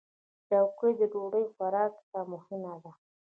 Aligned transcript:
چوکۍ 0.47 0.91
د 0.99 1.01
ډوډۍ 1.11 1.45
خوراک 1.53 1.93
ته 2.11 2.19
مهمه 2.31 2.73
ده. 2.83 2.91